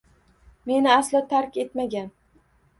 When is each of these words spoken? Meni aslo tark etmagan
Meni 0.71 0.89
aslo 0.95 1.23
tark 1.35 1.63
etmagan 1.67 2.13